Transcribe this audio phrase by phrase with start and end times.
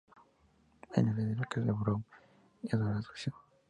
[0.95, 2.03] Es la ley en la casa de los Brown
[2.63, 3.35] y adora la actuación.